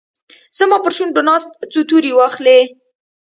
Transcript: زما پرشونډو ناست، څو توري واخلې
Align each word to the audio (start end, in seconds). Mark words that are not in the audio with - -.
زما 0.57 0.77
پرشونډو 0.83 1.21
ناست، 1.29 1.49
څو 1.71 1.79
توري 1.89 2.11
واخلې 2.15 2.59